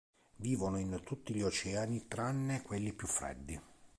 [0.37, 3.61] Vivono in tutti gli oceani tranne quelli più freddi.